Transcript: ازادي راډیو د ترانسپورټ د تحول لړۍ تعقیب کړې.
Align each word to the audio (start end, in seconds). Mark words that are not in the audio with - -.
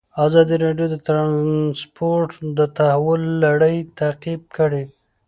ازادي 0.25 0.55
راډیو 0.65 0.87
د 0.91 0.95
ترانسپورټ 1.07 2.29
د 2.57 2.59
تحول 2.77 3.21
لړۍ 3.45 3.77
تعقیب 3.99 4.41
کړې. 4.57 4.83